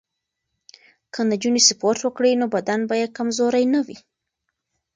که 1.13 1.19
نجونې 1.31 1.61
سپورت 1.69 1.99
وکړي 2.03 2.31
نو 2.41 2.45
بدن 2.55 2.79
به 2.89 2.95
یې 3.01 3.07
کمزوری 3.17 3.65
نه 3.73 3.79
وي. 3.85 3.97